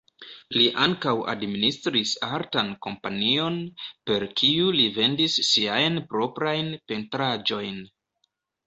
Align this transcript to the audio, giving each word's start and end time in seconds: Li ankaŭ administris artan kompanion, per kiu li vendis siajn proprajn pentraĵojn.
Li 0.59 0.63
ankaŭ 0.85 1.11
administris 1.33 2.13
artan 2.39 2.73
kompanion, 2.87 3.61
per 4.09 4.27
kiu 4.41 4.75
li 4.79 4.89
vendis 4.99 5.39
siajn 5.53 6.03
proprajn 6.15 6.77
pentraĵojn. 6.93 7.83